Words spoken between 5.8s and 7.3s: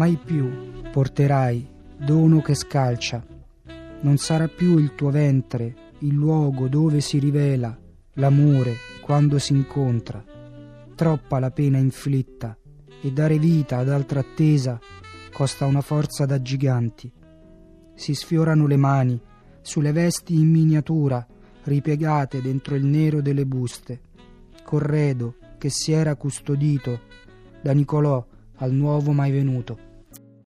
il luogo dove si